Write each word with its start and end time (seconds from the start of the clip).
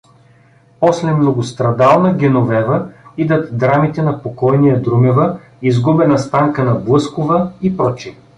После 0.79 1.13
Многострадална 1.13 2.17
Геновева 2.17 2.89
идат 3.17 3.57
драмите 3.57 4.01
на 4.01 4.23
покойния 4.23 4.81
Друмева, 4.81 5.39
Изгубена 5.61 6.19
Станка 6.19 6.63
на 6.63 6.75
Блъскова 6.75 7.51
и 7.61 7.77
пр. 7.77 7.93